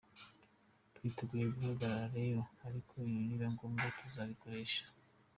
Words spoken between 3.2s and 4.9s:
biba ngombwa tuzanikoresha.